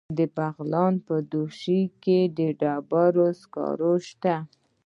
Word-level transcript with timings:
د 0.17 0.19
بغلان 0.35 0.93
په 1.07 1.15
دوشي 1.31 1.81
کې 2.03 2.19
د 2.37 2.39
ډبرو 2.59 3.27
سکاره 3.41 3.93
شته. 4.07 4.35